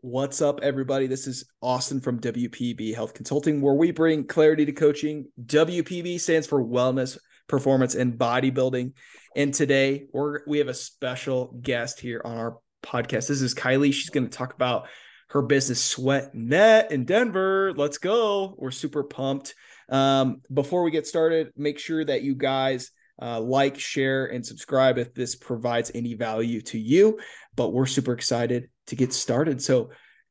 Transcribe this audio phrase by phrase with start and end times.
[0.00, 1.08] What's up, everybody?
[1.08, 5.26] This is Austin from WPB Health Consulting, where we bring clarity to coaching.
[5.44, 8.92] WPB stands for Wellness, Performance, and Bodybuilding.
[9.34, 13.26] And today we're we have a special guest here on our podcast.
[13.26, 13.92] This is Kylie.
[13.92, 14.86] She's going to talk about
[15.30, 17.72] her business, Sweat Net in Denver.
[17.74, 18.54] Let's go.
[18.56, 19.56] We're super pumped.
[19.88, 24.98] Um, before we get started, make sure that you guys uh, like, share, and subscribe
[24.98, 27.18] if this provides any value to you.
[27.56, 29.62] But we're super excited to get started.
[29.62, 29.90] So,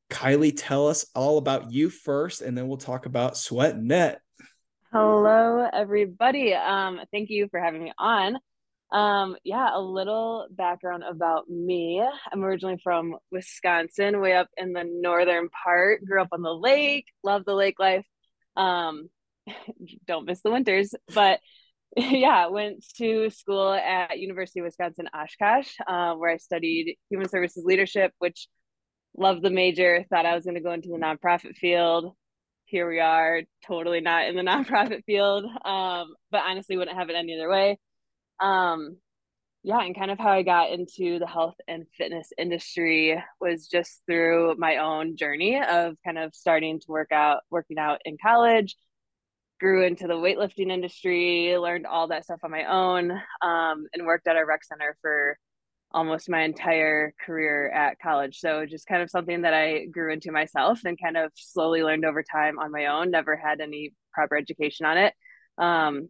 [0.10, 4.22] Kylie, tell us all about you first, and then we'll talk about Sweat Net.
[4.94, 6.54] Hello, everybody.
[6.54, 8.38] Um, thank you for having me on.
[8.92, 12.02] Um, yeah, a little background about me.
[12.32, 16.06] I'm originally from Wisconsin, way up in the northern part.
[16.06, 18.06] Grew up on the lake, love the lake life.
[18.56, 19.10] Um,
[20.08, 21.42] don't miss the winters, but
[22.12, 27.64] yeah, went to school at University of Wisconsin Oshkosh, uh, where I studied human services
[27.66, 28.48] leadership, which
[29.18, 30.06] loved the major.
[30.08, 32.14] Thought I was going to go into the nonprofit field.
[32.66, 37.16] Here we are, totally not in the nonprofit field, um, but honestly, wouldn't have it
[37.16, 37.80] any other way.
[38.40, 38.98] Um,
[39.64, 44.04] yeah, and kind of how I got into the health and fitness industry was just
[44.06, 48.76] through my own journey of kind of starting to work out, working out in college
[49.60, 54.28] grew into the weightlifting industry, learned all that stuff on my own, um, and worked
[54.28, 55.38] at a rec center for
[55.92, 58.40] almost my entire career at college.
[58.40, 62.06] So just kind of something that I grew into myself and kind of slowly learned
[62.06, 63.10] over time on my own.
[63.10, 65.14] Never had any proper education on it.
[65.58, 66.10] Um,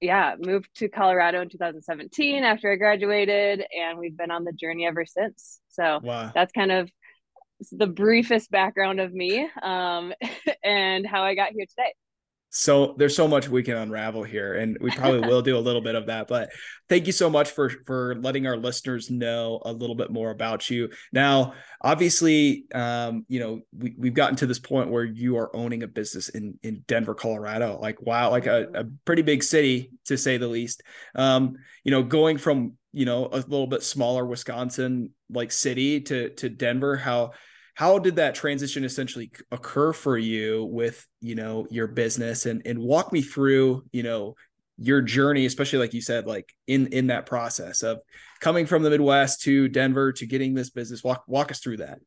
[0.00, 4.86] yeah, moved to Colorado in 2017 after I graduated, and we've been on the journey
[4.86, 5.60] ever since.
[5.70, 6.30] So wow.
[6.32, 6.88] that's kind of
[7.72, 10.12] the briefest background of me um,
[10.64, 11.92] and how I got here today
[12.50, 15.82] so there's so much we can unravel here and we probably will do a little
[15.82, 16.48] bit of that but
[16.88, 20.70] thank you so much for for letting our listeners know a little bit more about
[20.70, 20.88] you.
[21.12, 25.82] Now obviously um you know we, we've gotten to this point where you are owning
[25.82, 30.16] a business in in denver colorado like wow like a, a pretty big city to
[30.16, 30.82] say the least.
[31.14, 36.30] Um you know going from you know a little bit smaller wisconsin like city to
[36.30, 37.32] to denver how
[37.78, 42.44] how did that transition essentially occur for you with you know your business?
[42.44, 44.34] And and walk me through you know
[44.78, 48.00] your journey especially like you said like in in that process of
[48.40, 51.04] coming from the midwest to denver to getting this business.
[51.04, 52.00] Walk walk us through that.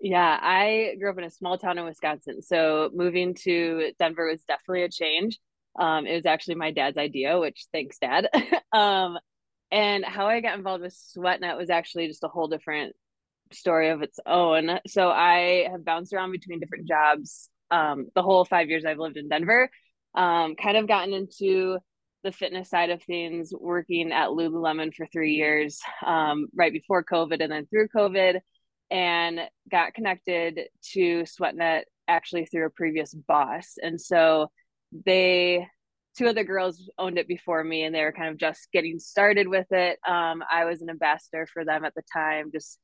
[0.00, 4.42] Yeah i grew up in a small town in wisconsin so moving to denver was
[4.42, 5.38] definitely a change.
[5.78, 8.28] Um, it was actually my dad's idea which thanks dad.
[8.72, 9.16] Um,
[9.70, 12.96] and how i got involved with sweatnet was actually just a whole different
[13.54, 14.78] story of its own.
[14.86, 19.16] So I have bounced around between different jobs um, the whole five years I've lived
[19.16, 19.70] in Denver.
[20.14, 21.78] Um, kind of gotten into
[22.22, 27.42] the fitness side of things, working at Lululemon for three years, um, right before COVID
[27.42, 28.40] and then through COVID,
[28.90, 30.60] and got connected
[30.92, 33.74] to SweatNet actually through a previous boss.
[33.82, 34.50] And so
[35.04, 35.66] they
[36.16, 39.48] two other girls owned it before me and they were kind of just getting started
[39.48, 42.78] with it um, i was an ambassador for them at the time just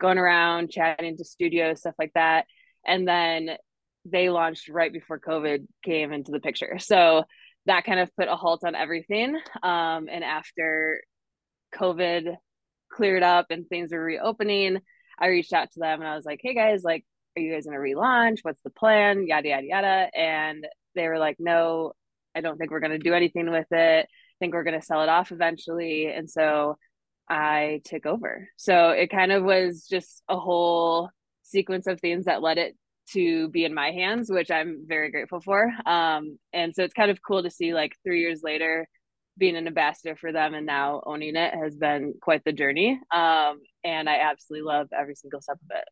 [0.00, 2.46] going around chatting to studios, stuff like that.
[2.86, 3.56] And then
[4.04, 6.78] they launched right before COVID came into the picture.
[6.78, 7.24] So
[7.66, 9.36] that kind of put a halt on everything.
[9.62, 11.00] Um, and after
[11.74, 12.36] COVID
[12.92, 14.78] cleared up and things were reopening,
[15.18, 17.04] I reached out to them and I was like, hey guys, like,
[17.36, 18.38] are you guys going to relaunch?
[18.42, 19.26] What's the plan?
[19.26, 20.10] Yada, yada, yada.
[20.16, 21.92] And they were like, no,
[22.34, 24.06] I don't think we're going to do anything with it.
[24.06, 26.06] I think we're going to sell it off eventually.
[26.06, 26.76] And so
[27.28, 28.48] I took over.
[28.56, 31.10] So it kind of was just a whole
[31.42, 32.76] sequence of things that led it
[33.12, 35.70] to be in my hands, which I'm very grateful for.
[35.84, 38.88] Um, and so it's kind of cool to see like three years later,
[39.38, 42.98] being an ambassador for them and now owning it has been quite the journey.
[43.12, 45.84] Um, and I absolutely love every single step of it.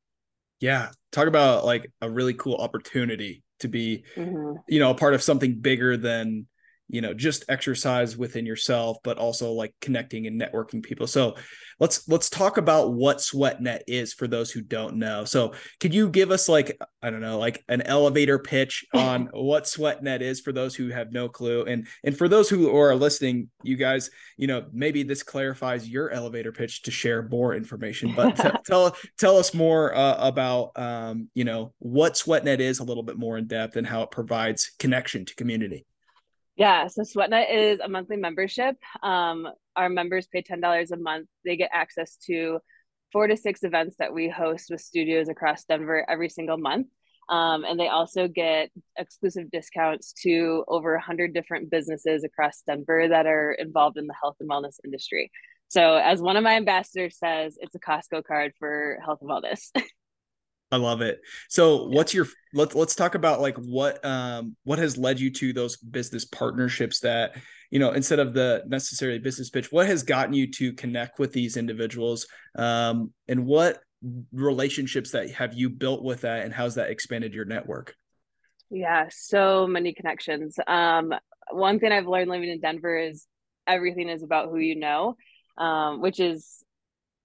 [0.61, 0.91] Yeah.
[1.13, 4.57] Talk about like a really cool opportunity to be, mm-hmm.
[4.67, 6.47] you know, a part of something bigger than
[6.89, 11.07] you know just exercise within yourself but also like connecting and networking people.
[11.07, 11.37] So
[11.81, 15.25] let's let's talk about what sweatnet is for those who don't know.
[15.25, 19.65] So could you give us like i don't know like an elevator pitch on what
[19.65, 21.65] sweatnet is for those who have no clue?
[21.65, 26.11] And and for those who are listening you guys you know maybe this clarifies your
[26.11, 31.29] elevator pitch to share more information but t- tell tell us more uh, about um
[31.35, 34.73] you know what sweatnet is a little bit more in depth and how it provides
[34.79, 35.87] connection to community
[36.57, 38.77] yeah, so SweatNet is a monthly membership.
[39.03, 41.29] Um, our members pay ten dollars a month.
[41.45, 42.59] They get access to
[43.13, 46.89] four to six events that we host with studios across Denver every single month.
[47.29, 53.27] Um, and they also get exclusive discounts to over 100 different businesses across Denver that
[53.27, 55.31] are involved in the health and wellness industry.
[55.69, 59.71] So, as one of my ambassadors says, it's a Costco card for health and wellness.
[60.75, 61.21] I love it.
[61.49, 65.53] So what's your let's let's talk about like what um what has led you to
[65.53, 67.37] those business partnerships that
[67.71, 71.33] you know instead of the necessarily business pitch what has gotten you to connect with
[71.33, 72.27] these individuals
[72.57, 73.79] um and what
[74.33, 77.95] relationships that have you built with that and how's that expanded your network?
[78.69, 80.59] Yeah, so many connections.
[80.67, 81.15] Um
[81.53, 83.29] one thing I've learned living in Denver is
[83.65, 85.17] everything is about who you know.
[85.57, 86.65] Um which is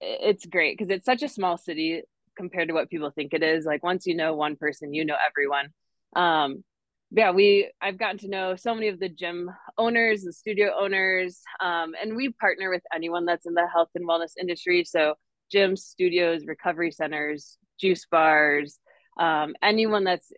[0.00, 2.02] it's great because it's such a small city
[2.40, 3.66] compared to what people think it is.
[3.66, 5.68] Like once you know one person, you know everyone.
[6.16, 6.64] Um,
[7.10, 11.42] yeah, we I've gotten to know so many of the gym owners, the studio owners,
[11.60, 14.84] um, and we partner with anyone that's in the health and wellness industry.
[14.84, 15.14] So
[15.54, 18.78] gyms, studios, recovery centers, juice bars,
[19.18, 20.32] um, anyone that's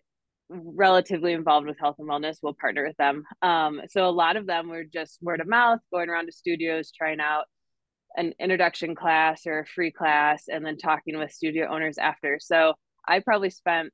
[0.49, 3.23] relatively involved with health and wellness we'll partner with them.
[3.41, 6.91] Um, so a lot of them were just word of mouth, going around to studios,
[6.91, 7.45] trying out
[8.15, 12.39] an introduction class or a free class and then talking with studio owners after.
[12.39, 12.73] So
[13.07, 13.91] I probably spent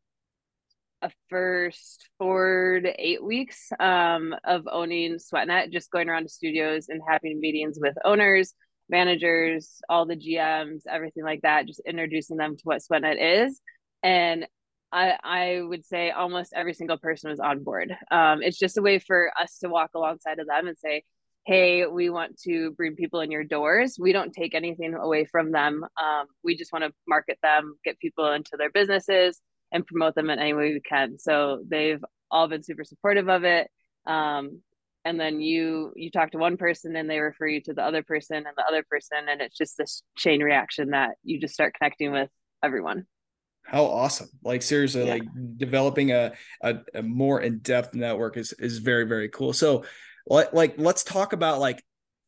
[1.01, 6.87] a first four to eight weeks um, of owning SweatNet, just going around to studios
[6.89, 8.53] and having meetings with owners,
[8.89, 13.61] managers, all the GMs, everything like that, just introducing them to what SweatNet is.
[14.03, 14.45] And
[14.91, 17.95] I, I would say almost every single person was on board.
[18.11, 21.03] Um, it's just a way for us to walk alongside of them and say,
[21.45, 23.97] hey, we want to bring people in your doors.
[23.99, 25.83] We don't take anything away from them.
[26.01, 29.39] Um, we just want to market them, get people into their businesses,
[29.71, 31.17] and promote them in any way we can.
[31.17, 33.69] So they've all been super supportive of it.
[34.05, 34.61] Um,
[35.05, 38.03] and then you you talk to one person and they refer you to the other
[38.03, 41.73] person and the other person and it's just this chain reaction that you just start
[41.73, 42.29] connecting with
[42.63, 43.05] everyone
[43.63, 45.13] how awesome like seriously yeah.
[45.13, 45.23] like
[45.57, 46.33] developing a,
[46.63, 49.83] a, a more in-depth network is is very very cool so
[50.29, 51.83] like, like let's talk about like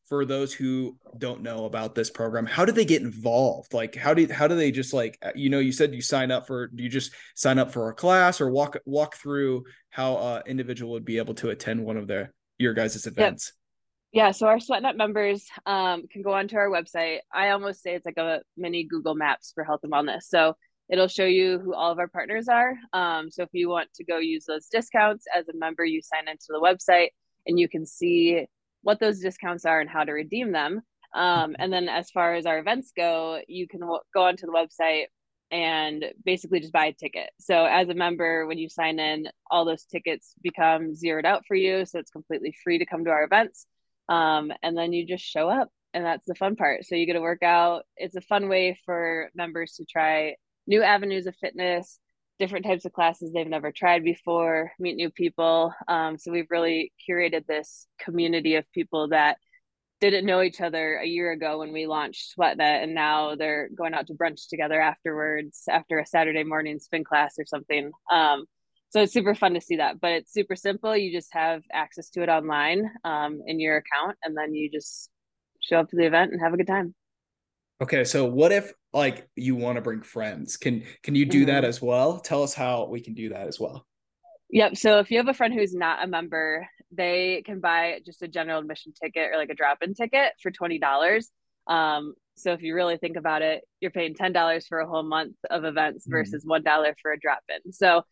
[0.08, 3.72] for those who don't know about this program how do they get involved?
[3.72, 6.30] Like how do how do they just like uh, you know you said you sign
[6.30, 10.16] up for do you just sign up for a class or walk walk through how
[10.16, 13.52] a individual would be able to attend one of their your guys' events?
[14.12, 14.24] Yep.
[14.24, 17.20] yeah so our sweatnet members um, can go onto our website.
[17.32, 20.24] I almost say it's like a mini google maps for health and wellness.
[20.24, 20.54] So
[20.90, 22.74] it'll show you who all of our partners are.
[22.92, 26.28] Um, so if you want to go use those discounts as a member you sign
[26.28, 27.08] into the website
[27.46, 28.46] and you can see
[28.82, 30.82] what those discounts are and how to redeem them.
[31.14, 34.52] Um, and then as far as our events go, you can w- go onto the
[34.52, 35.06] website
[35.50, 37.30] and basically just buy a ticket.
[37.38, 41.54] So as a member, when you sign in, all those tickets become zeroed out for
[41.54, 41.84] you.
[41.84, 43.66] So it's completely free to come to our events.
[44.08, 46.84] Um, and then you just show up and that's the fun part.
[46.84, 47.84] So you get to work out.
[47.96, 50.36] It's a fun way for members to try
[50.66, 51.98] new avenues of fitness,
[52.42, 55.72] different types of classes they've never tried before, meet new people.
[55.86, 59.36] Um, so we've really curated this community of people that
[60.00, 63.94] didn't know each other a year ago when we launched SweatNet, and now they're going
[63.94, 67.92] out to brunch together afterwards after a Saturday morning spin class or something.
[68.10, 68.46] Um,
[68.88, 70.96] so it's super fun to see that, but it's super simple.
[70.96, 75.10] You just have access to it online um, in your account, and then you just
[75.60, 76.92] show up to the event and have a good time.
[77.80, 80.56] Okay, so what if like you want to bring friends?
[80.56, 81.46] Can can you do mm-hmm.
[81.46, 82.20] that as well?
[82.20, 83.86] Tell us how we can do that as well.
[84.50, 84.76] Yep.
[84.76, 88.28] So if you have a friend who's not a member, they can buy just a
[88.28, 91.30] general admission ticket or like a drop-in ticket for twenty dollars.
[91.66, 95.02] Um, so if you really think about it, you're paying ten dollars for a whole
[95.02, 96.12] month of events mm-hmm.
[96.12, 97.72] versus one dollar for a drop-in.
[97.72, 98.02] So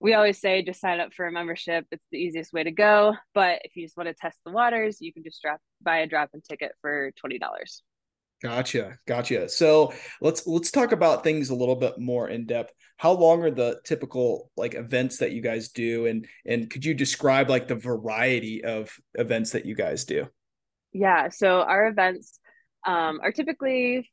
[0.00, 1.86] we always say just sign up for a membership.
[1.90, 3.14] It's the easiest way to go.
[3.34, 6.06] But if you just want to test the waters, you can just drop buy a
[6.06, 7.82] drop-in ticket for twenty dollars.
[8.40, 9.48] Gotcha, gotcha.
[9.48, 12.72] So let's let's talk about things a little bit more in depth.
[12.96, 16.94] How long are the typical like events that you guys do, and and could you
[16.94, 20.28] describe like the variety of events that you guys do?
[20.92, 22.38] Yeah, so our events
[22.86, 24.08] um, are typically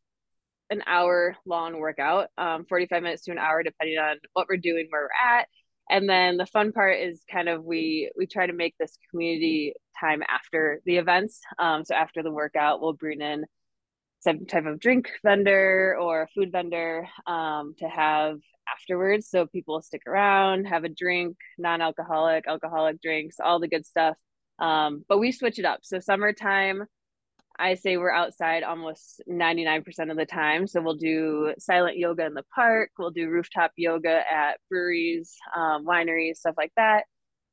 [0.71, 4.87] an hour long workout, um, 45 minutes to an hour, depending on what we're doing,
[4.89, 5.47] where we're at.
[5.89, 9.73] And then the fun part is kind of we we try to make this community
[9.99, 11.41] time after the events.
[11.59, 13.45] Um, so after the workout, we'll bring in
[14.25, 18.39] some type of drink vendor or food vendor um, to have
[18.71, 19.29] afterwards.
[19.29, 24.17] So people stick around, have a drink, non alcoholic, alcoholic drinks, all the good stuff.
[24.59, 25.81] Um, but we switch it up.
[25.83, 26.85] So summertime,
[27.57, 30.65] I say we're outside almost 99% of the time.
[30.65, 35.85] So we'll do silent yoga in the park, we'll do rooftop yoga at breweries, um,
[35.85, 37.05] wineries, stuff like that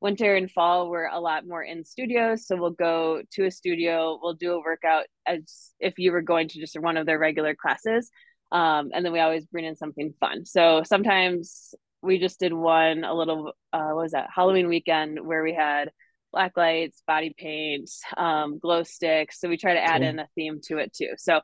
[0.03, 4.19] winter and fall we're a lot more in studios so we'll go to a studio
[4.21, 7.55] we'll do a workout as if you were going to just one of their regular
[7.55, 8.09] classes.
[8.51, 10.45] Um, and then we always bring in something fun.
[10.45, 14.29] So sometimes we just did one a little uh, what was that?
[14.33, 15.91] Halloween weekend where we had
[16.31, 19.39] black lights body paint um, glow sticks.
[19.39, 20.09] So we try to add cool.
[20.09, 21.13] in a theme to it too.
[21.17, 21.41] So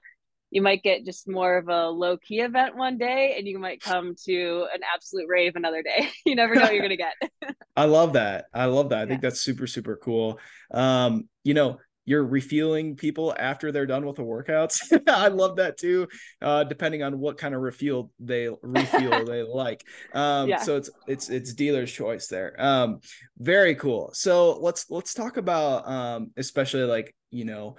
[0.52, 3.82] you might get just more of a low key event one day and you might
[3.82, 6.10] come to an absolute rave another day.
[6.26, 7.56] you never know what you're going to get.
[7.76, 8.46] I love that.
[8.54, 8.98] I love that.
[8.98, 9.08] I yeah.
[9.08, 10.40] think that's super, super cool.
[10.72, 11.80] Um, you know,
[12.10, 14.80] you're refueling people after they're done with the workouts.
[15.08, 16.08] I love that too.
[16.42, 19.86] Uh, depending on what kind of refuel they refuel they like.
[20.16, 20.58] Um, yeah.
[20.58, 22.56] so it's it's it's dealer's choice there.
[22.58, 23.02] Um,
[23.38, 24.10] very cool.
[24.14, 27.76] So let's let's talk about um, especially like you know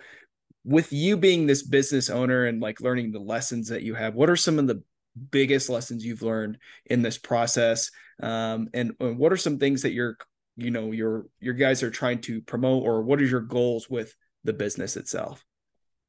[0.64, 4.30] with you being this business owner and like learning the lessons that you have, what
[4.30, 4.82] are some of the
[5.30, 7.90] biggest lessons you've learned in this process?
[8.22, 10.16] Um, and, and what are some things that you're,
[10.56, 14.14] you know, your your guys are trying to promote, or what are your goals with
[14.44, 15.44] the business itself?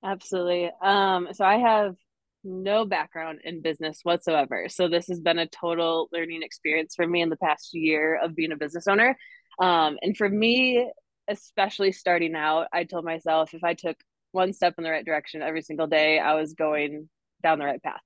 [0.03, 0.69] Absolutely.
[0.81, 1.95] Um, so I have
[2.43, 4.67] no background in business whatsoever.
[4.67, 8.35] So this has been a total learning experience for me in the past year of
[8.35, 9.15] being a business owner.
[9.59, 10.91] Um, and for me,
[11.27, 13.97] especially starting out, I told myself if I took
[14.31, 17.09] one step in the right direction every single day i was going
[17.41, 18.01] down the right path.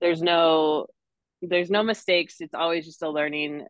[0.00, 0.86] There's no
[1.42, 2.36] there's no mistakes.
[2.40, 3.66] It's always just a learning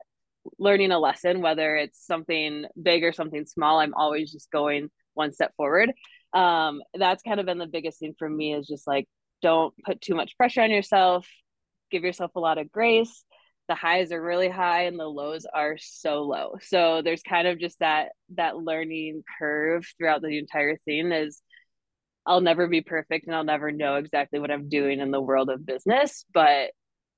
[0.61, 5.33] learning a lesson whether it's something big or something small i'm always just going one
[5.33, 5.93] step forward.
[6.33, 9.09] Um that's kind of been the biggest thing for me is just like
[9.43, 11.27] don't put too much pressure on yourself.
[11.91, 13.25] Give yourself a lot of grace.
[13.69, 16.55] The highs are really high and the lows are so low.
[16.63, 21.43] So there's kind of just that that learning curve throughout the entire thing is
[22.27, 25.49] I'll never be perfect and I'll never know exactly what I'm doing in the world
[25.49, 26.71] of business, but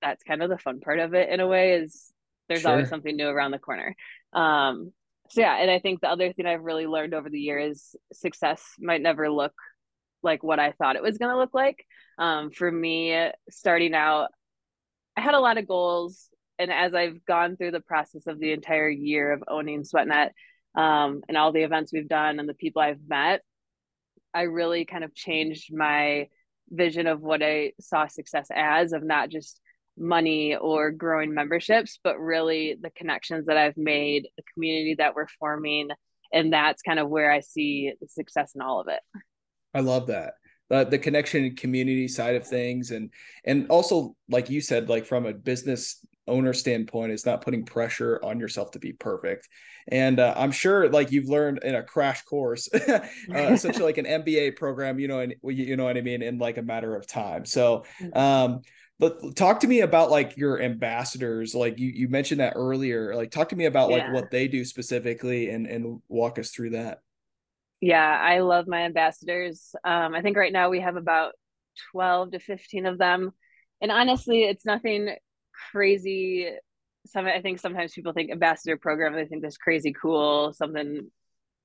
[0.02, 2.12] that's kind of the fun part of it in a way is
[2.48, 2.72] there's sure.
[2.72, 3.96] always something new around the corner.
[4.32, 4.92] Um,
[5.30, 8.64] so yeah, and I think the other thing I've really learned over the years, success
[8.78, 9.52] might never look
[10.22, 11.84] like what I thought it was going to look like.
[12.18, 14.28] Um, for me, starting out,
[15.16, 18.52] I had a lot of goals, and as I've gone through the process of the
[18.52, 20.30] entire year of owning SweatNet
[20.74, 23.42] um, and all the events we've done and the people I've met,
[24.35, 26.28] I really kind of changed my
[26.70, 29.61] vision of what I saw success as of not just
[29.97, 35.28] money or growing memberships, but really the connections that I've made, the community that we're
[35.40, 35.88] forming.
[36.32, 39.00] And that's kind of where I see the success in all of it.
[39.75, 40.35] I love that.
[40.70, 43.11] The, the connection and community side of things and
[43.47, 48.20] and also like you said like from a business owner standpoint is not putting pressure
[48.23, 49.49] on yourself to be perfect.
[49.90, 54.04] And uh, i'm sure like you've learned in a crash course uh, essentially like an
[54.04, 57.06] mba program you know and you know what i mean in like a matter of
[57.06, 57.44] time.
[57.44, 58.18] So mm-hmm.
[58.18, 58.61] um
[59.00, 61.54] but talk to me about like your ambassadors.
[61.54, 63.14] Like you you mentioned that earlier.
[63.14, 64.12] Like talk to me about like yeah.
[64.12, 67.00] what they do specifically and and walk us through that.
[67.80, 69.75] Yeah i love my ambassadors.
[69.85, 71.32] Um i think right now we have about
[71.92, 73.30] 12 to 15 of them.
[73.80, 75.14] And honestly it's nothing
[75.72, 76.50] crazy
[77.06, 81.10] some I think sometimes people think ambassador program they think this crazy cool something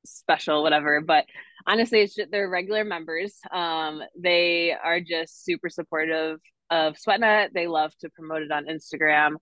[0.05, 1.25] special whatever but
[1.65, 3.39] honestly it's just, they're regular members.
[3.51, 7.53] Um they are just super supportive of sweatnet.
[7.53, 9.35] They love to promote it on instagram.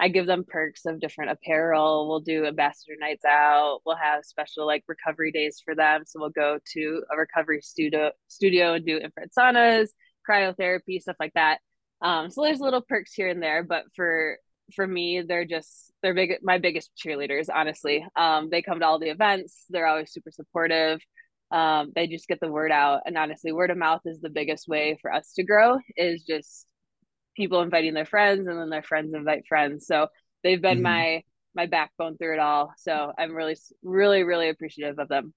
[0.00, 2.08] I give them perks of different apparel.
[2.08, 3.80] We'll do ambassador nights out.
[3.84, 6.04] We'll have special like recovery days for them.
[6.06, 9.88] So we'll go to a recovery studio studio and do infrared saunas
[10.28, 11.58] cryotherapy stuff like that
[12.00, 14.38] um, so there's little perks here and there, but for
[14.74, 18.06] for me, they're just they're big my biggest cheerleaders, honestly.
[18.16, 21.00] Um, they come to all the events, they're always super supportive.
[21.50, 23.02] Um, they just get the word out.
[23.06, 26.66] And honestly, word of mouth is the biggest way for us to grow, is just
[27.36, 29.86] people inviting their friends and then their friends invite friends.
[29.86, 30.08] So
[30.42, 30.82] they've been mm-hmm.
[30.82, 31.22] my
[31.54, 32.72] my backbone through it all.
[32.76, 35.32] So I'm really, really, really appreciative of them.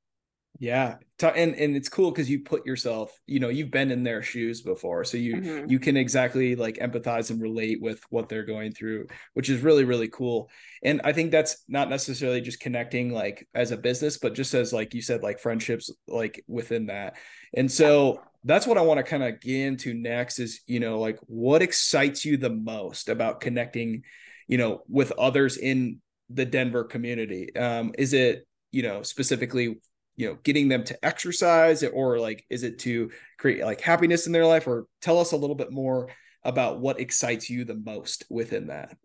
[0.59, 0.97] Yeah.
[1.21, 4.61] And and it's cool because you put yourself, you know, you've been in their shoes
[4.61, 5.03] before.
[5.03, 5.69] So you mm-hmm.
[5.69, 9.83] you can exactly like empathize and relate with what they're going through, which is really,
[9.83, 10.49] really cool.
[10.83, 14.73] And I think that's not necessarily just connecting like as a business, but just as
[14.73, 17.17] like you said, like friendships like within that.
[17.53, 20.99] And so that's what I want to kind of get into next is, you know,
[20.99, 24.03] like what excites you the most about connecting,
[24.47, 27.55] you know, with others in the Denver community?
[27.55, 29.79] Um, is it, you know, specifically
[30.15, 34.33] you know getting them to exercise or like is it to create like happiness in
[34.33, 34.67] their life?
[34.67, 36.09] Or tell us a little bit more
[36.43, 38.97] about what excites you the most within that.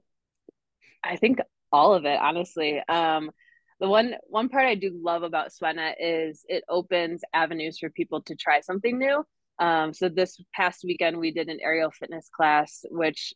[1.05, 1.39] I think
[1.73, 2.83] all of it honestly.
[2.89, 3.31] Um
[3.79, 8.23] the one one part i do love about sweatnet is it opens avenues for people
[8.23, 9.25] to try something new.
[9.59, 13.33] Um so this past weekend we did an aerial fitness class which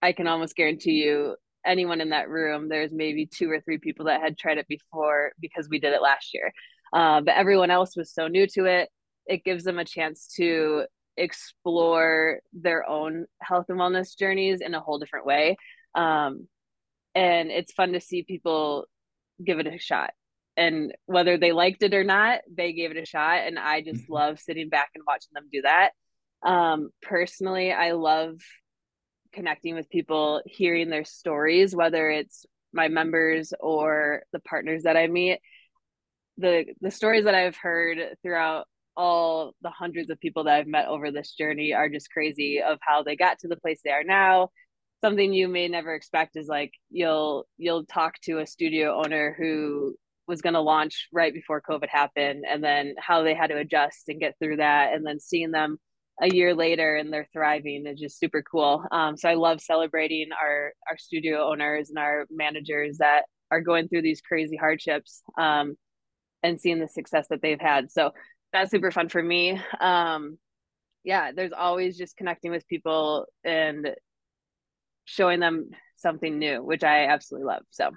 [0.00, 4.06] i can almost guarantee you anyone in that room there's maybe two or three people
[4.06, 6.52] that had tried it before because we did it last year
[6.92, 8.88] uh, but everyone else was so new to it.
[9.26, 10.84] It gives them a chance to
[11.16, 15.56] explore their own health and wellness journeys in a whole different way.
[15.94, 16.48] Um,
[17.14, 18.86] and it's fun to see people
[19.44, 20.10] give it a shot.
[20.56, 23.46] And whether they liked it or not, they gave it a shot.
[23.46, 24.12] And I just mm-hmm.
[24.12, 25.90] love sitting back and watching them do that.
[26.42, 28.36] Um, personally, I love
[29.32, 35.06] connecting with people, hearing their stories, whether it's my members or the partners that I
[35.06, 35.40] meet.
[36.38, 40.88] The the stories that I've heard throughout all the hundreds of people that I've met
[40.88, 44.04] over this journey are just crazy of how they got to the place they are
[44.04, 44.50] now.
[45.02, 49.96] Something you may never expect is like you'll you'll talk to a studio owner who
[50.28, 54.08] was going to launch right before COVID happened and then how they had to adjust
[54.08, 55.78] and get through that and then seeing them
[56.20, 58.84] a year later and they're thriving is just super cool.
[58.92, 63.88] Um, so I love celebrating our our studio owners and our managers that are going
[63.88, 65.76] through these crazy hardships um,
[66.42, 67.90] and seeing the success that they've had.
[67.90, 68.12] So
[68.52, 69.60] that's super fun for me.
[69.80, 70.38] Um,
[71.04, 73.90] yeah, there's always just connecting with people and
[75.04, 77.62] showing them something new, which I absolutely love.
[77.70, 77.90] So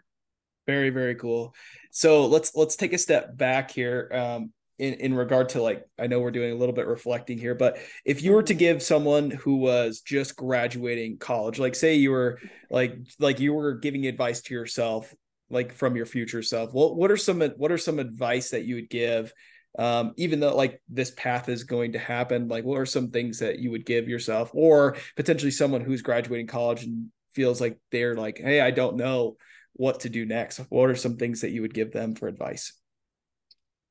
[0.66, 1.54] very very cool.
[1.92, 4.10] So let's let's take a step back here.
[4.12, 7.56] Um, in in regard to like I know we're doing a little bit reflecting here,
[7.56, 12.12] but if you were to give someone who was just graduating college, like say you
[12.12, 15.14] were like like you were giving advice to yourself,
[15.50, 18.76] like from your future self, what what are some what are some advice that you
[18.76, 19.34] would give?
[19.78, 23.40] Um, even though like this path is going to happen, like what are some things
[23.40, 28.16] that you would give yourself, or potentially someone who's graduating college and feels like they're
[28.16, 29.36] like, hey, I don't know
[29.74, 30.60] what to do next.
[30.70, 32.74] What are some things that you would give them for advice?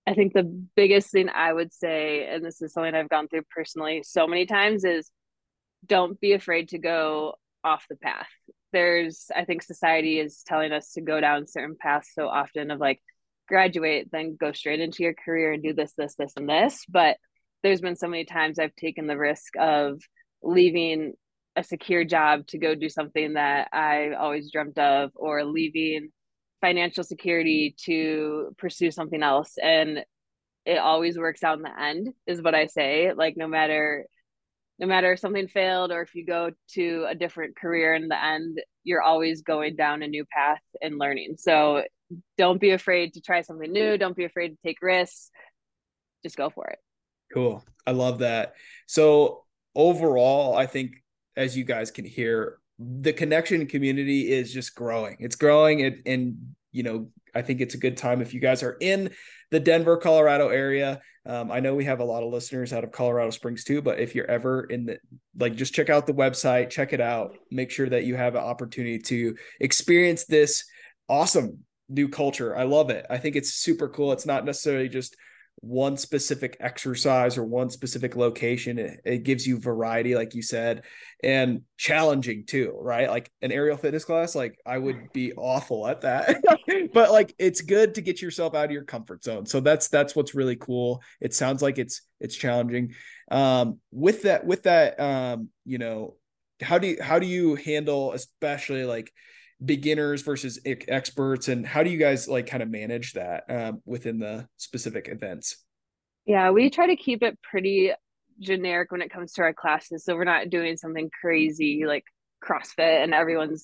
[0.06, 3.42] I think the biggest thing I would say, and this is something I've gone through
[3.54, 5.11] personally so many times, is
[5.87, 8.28] don't be afraid to go off the path.
[8.75, 12.81] There's, I think society is telling us to go down certain paths so often of
[12.81, 13.00] like
[13.49, 16.85] graduate, then go straight into your career and do this, this, this, and this.
[16.88, 17.16] But
[17.62, 20.02] there's been so many times I've taken the risk of
[20.43, 21.14] leaving
[21.57, 26.11] a secure job to go do something that I always dreamt of, or leaving
[26.61, 30.02] financial security to pursue something else and
[30.64, 34.07] it always works out in the end is what i say like no matter
[34.78, 38.23] no matter if something failed or if you go to a different career in the
[38.23, 41.37] end you're always going down a new path and learning.
[41.38, 41.84] So
[42.37, 43.97] don't be afraid to try something new.
[43.97, 45.30] Don't be afraid to take risks.
[46.23, 46.78] Just go for it.
[47.32, 47.65] Cool.
[47.87, 48.54] I love that.
[48.87, 49.41] So
[49.76, 51.02] overall i think
[51.37, 55.17] as you guys can hear the connection community is just growing.
[55.21, 58.63] It's growing, and, and you know, I think it's a good time if you guys
[58.63, 59.10] are in
[59.50, 61.00] the Denver, Colorado area.
[61.25, 64.00] Um, I know we have a lot of listeners out of Colorado Springs too, but
[64.00, 64.99] if you're ever in the
[65.39, 68.43] like, just check out the website, check it out, make sure that you have an
[68.43, 70.65] opportunity to experience this
[71.08, 72.56] awesome new culture.
[72.56, 73.06] I love it.
[73.08, 74.13] I think it's super cool.
[74.13, 75.17] It's not necessarily just
[75.60, 78.78] one specific exercise or one specific location.
[78.78, 80.84] It, it, gives you variety, like you said,
[81.23, 83.08] and challenging too, right?
[83.08, 86.43] Like an aerial fitness class, like I would be awful at that,
[86.93, 89.47] but like it's good to get yourself out of your comfort zone.
[89.47, 91.02] So that's that's what's really cool.
[91.21, 92.95] It sounds like it's it's challenging.
[93.30, 96.17] Um, with that, with that, um, you know,
[96.60, 99.12] how do you how do you handle, especially like
[99.64, 104.19] beginners versus experts and how do you guys like kind of manage that um, within
[104.19, 105.64] the specific events?
[106.26, 107.93] Yeah we try to keep it pretty
[108.40, 112.02] generic when it comes to our classes so we're not doing something crazy like
[112.43, 113.62] crossfit and everyone's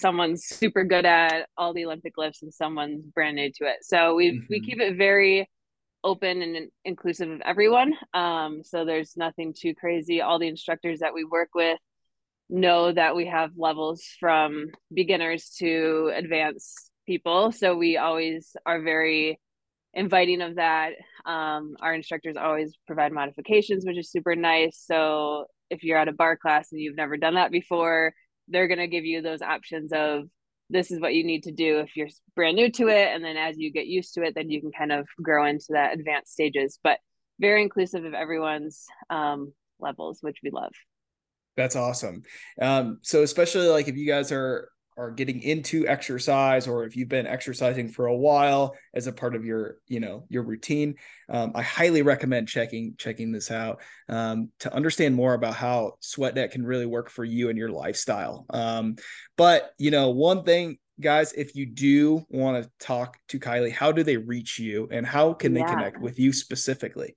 [0.00, 3.78] someone's super good at all the olympic lifts and someone's brand new to it.
[3.82, 4.46] So we mm-hmm.
[4.48, 5.48] we keep it very
[6.02, 10.22] open and inclusive of everyone um, so there's nothing too crazy.
[10.22, 11.78] All the instructors that we work with
[12.50, 17.52] know that we have levels from beginners to advanced people.
[17.52, 19.40] So we always are very
[19.94, 20.92] inviting of that.
[21.24, 24.82] Um, our instructors always provide modifications, which is super nice.
[24.84, 28.12] So if you're at a barre class and you've never done that before,
[28.48, 30.24] they're going to give you those options of
[30.68, 33.08] this is what you need to do if you're brand new to it.
[33.14, 35.66] And then as you get used to it, then you can kind of grow into
[35.70, 36.78] that advanced stages.
[36.82, 36.98] But
[37.40, 40.72] very inclusive of everyone's um, levels, which we love.
[41.60, 42.22] That's awesome.
[42.58, 47.08] Um, so especially like if you guys are are getting into exercise or if you've
[47.08, 50.94] been exercising for a while as a part of your you know your routine
[51.28, 56.50] um, i highly recommend checking checking this out um, to understand more about how sweatnet
[56.50, 58.96] can really work for you and your lifestyle um,
[59.36, 63.92] but you know one thing guys if you do want to talk to kylie how
[63.92, 65.74] do they reach you and how can they yeah.
[65.74, 67.16] connect with you specifically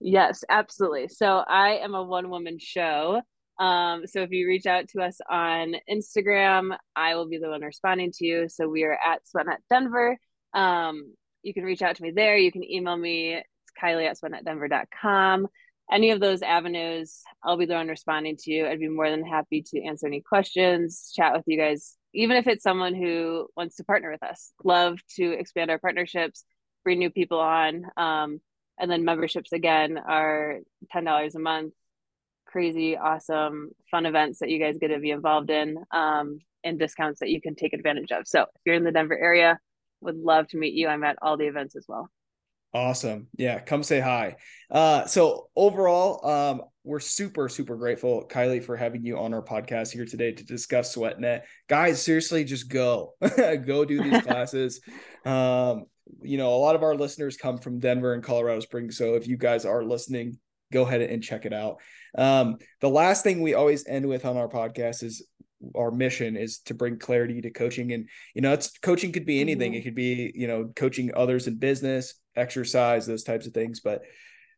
[0.00, 3.22] yes absolutely so i am a one woman show
[3.58, 7.62] um, so if you reach out to us on Instagram, I will be the one
[7.62, 8.48] responding to you.
[8.48, 10.16] So we are at Sweatnet Denver.
[10.54, 12.36] Um, you can reach out to me there.
[12.36, 13.34] You can email me.
[13.34, 15.48] It's Kylie at sweatnetdenver.com.
[15.90, 18.66] Any of those avenues, I'll be the one responding to you.
[18.66, 22.46] I'd be more than happy to answer any questions, chat with you guys, even if
[22.46, 24.52] it's someone who wants to partner with us.
[24.62, 26.44] Love to expand our partnerships,
[26.84, 27.86] bring new people on.
[27.96, 28.40] Um,
[28.78, 30.58] and then memberships again are
[30.94, 31.72] $10 a month
[32.48, 37.20] crazy, awesome, fun events that you guys get to be involved in um, and discounts
[37.20, 38.26] that you can take advantage of.
[38.26, 39.58] So if you're in the Denver area,
[40.00, 40.88] would love to meet you.
[40.88, 42.10] I'm at all the events as well.
[42.74, 43.28] Awesome.
[43.36, 44.36] Yeah, come say hi.
[44.70, 49.92] Uh, so overall, um, we're super, super grateful, Kylie, for having you on our podcast
[49.92, 51.42] here today to discuss SweatNet.
[51.68, 53.14] Guys, seriously, just go.
[53.36, 54.80] go do these classes.
[55.24, 55.84] Um,
[56.22, 58.96] you know, a lot of our listeners come from Denver and Colorado Springs.
[58.96, 60.38] So if you guys are listening,
[60.72, 61.78] go ahead and check it out.
[62.16, 65.26] Um, the last thing we always end with on our podcast is
[65.76, 67.92] our mission is to bring clarity to coaching.
[67.92, 69.72] And you know it's coaching could be anything.
[69.72, 69.78] Mm-hmm.
[69.78, 73.80] it could be you know coaching others in business exercise those types of things.
[73.80, 74.02] But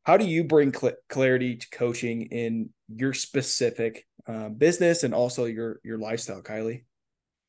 [0.02, 5.44] how do you bring cl- clarity to coaching in your specific uh, business and also
[5.44, 6.84] your your lifestyle kylie?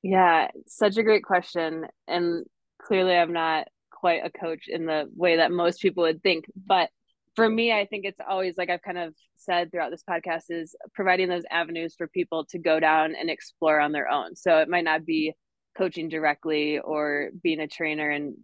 [0.01, 1.85] Yeah such a great question.
[2.07, 2.45] And
[2.81, 6.89] clearly i'm not quite a coach in the way that most people would think but
[7.35, 10.75] for me, I think it's always like I've kind of said throughout this podcast is
[10.93, 14.35] providing those avenues for people to go down and explore on their own.
[14.35, 15.33] So it might not be
[15.77, 18.37] coaching directly or being a trainer in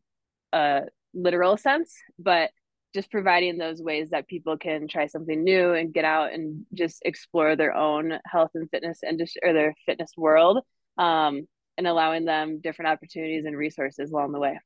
[0.54, 2.52] a literal sense, but
[2.94, 7.02] just providing those ways that people can try something new and get out and just
[7.04, 10.60] explore their own health and fitness industry or their fitness world
[10.98, 11.46] um,
[11.78, 14.58] and allowing them different opportunities and resources along the way.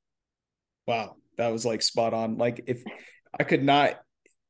[0.88, 2.38] Wow, that was like spot on.
[2.38, 2.84] Like if
[3.38, 4.00] I could not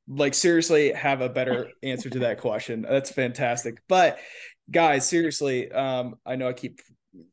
[0.07, 2.81] like seriously have a better answer to that question.
[2.81, 3.81] That's fantastic.
[3.87, 4.19] But
[4.69, 6.81] guys, seriously, um, I know I keep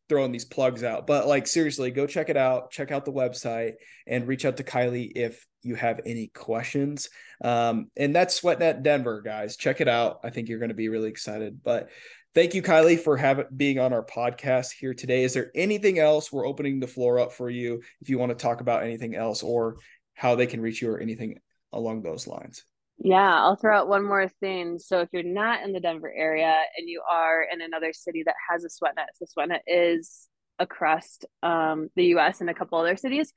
[0.09, 2.71] throwing these plugs out, but like seriously, go check it out.
[2.71, 3.75] Check out the website
[4.07, 7.09] and reach out to Kylie if you have any questions.
[7.43, 9.57] Um, and that's SweatNet Denver, guys.
[9.57, 10.21] Check it out.
[10.25, 11.63] I think you're going to be really excited.
[11.63, 11.91] But
[12.35, 15.25] thank you, Kylie, for having being on our podcast here today.
[15.25, 16.33] Is there anything else?
[16.33, 19.43] We're opening the floor up for you if you want to talk about anything else
[19.43, 19.77] or
[20.15, 21.39] how they can reach you or anything
[21.73, 22.65] along those lines.
[22.99, 24.79] Yeah, I'll throw out one more thing.
[24.79, 28.35] So if you're not in the Denver area and you are in another city that
[28.51, 30.29] has a SweatNet, the SweatNet is
[30.59, 32.41] across um, the U.S.
[32.41, 33.33] and a couple other cities.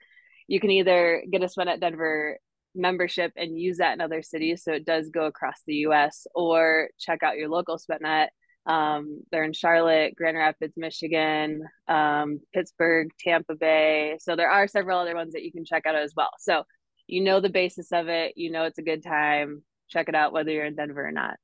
[0.48, 2.40] You can either get a SweatNet Denver
[2.74, 6.26] membership and use that in other cities, so it does go across the U.S.
[6.34, 8.28] Or check out your local SweatNet.
[8.66, 14.18] Um, they're in Charlotte, Grand Rapids, Michigan, um, Pittsburgh, Tampa Bay.
[14.20, 16.30] So there are several other ones that you can check out as well.
[16.40, 16.64] So
[17.12, 19.64] you know the basis of it, you know it's a good time.
[19.90, 21.36] Check it out whether you're in Denver or not.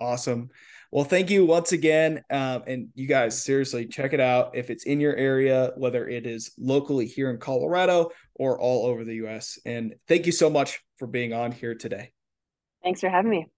[0.00, 0.50] Awesome.
[0.92, 2.22] Well, thank you once again.
[2.30, 4.56] Um, and you guys, seriously, check it out.
[4.56, 9.04] If it's in your area, whether it is locally here in Colorado or all over
[9.04, 9.58] the US.
[9.66, 12.12] And thank you so much for being on here today.
[12.82, 13.48] Thanks for having me.